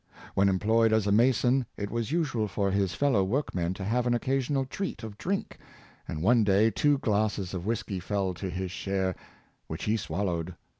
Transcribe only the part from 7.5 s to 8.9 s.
of whisky fell to his